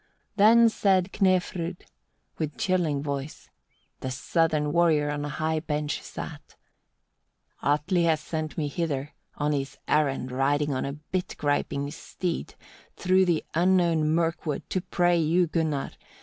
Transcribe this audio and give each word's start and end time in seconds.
Then 0.35 0.67
said 0.67 1.11
Knefrud, 1.13 1.81
with 2.39 2.57
chilling 2.57 3.03
voice: 3.03 3.51
the 3.99 4.09
southern 4.09 4.73
warrior 4.73 5.11
on 5.11 5.23
a 5.23 5.29
high 5.29 5.59
bench 5.59 6.01
sat 6.01 6.55
3. 7.61 7.69
"Atli 7.73 8.03
has 8.05 8.19
sent 8.19 8.57
me 8.57 8.67
hither 8.67 9.13
on 9.35 9.51
his 9.51 9.77
errand 9.87 10.31
riding 10.31 10.73
on 10.73 10.85
a 10.85 10.93
bit 10.93 11.35
griping 11.37 11.91
steed, 11.91 12.55
through 12.95 13.25
the 13.25 13.43
unknown 13.53 14.05
Murkwood, 14.09 14.63
to 14.71 14.81
pray 14.81 15.19
you, 15.19 15.45
Gunnar! 15.45 15.91